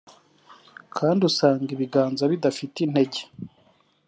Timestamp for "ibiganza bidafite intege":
1.75-3.21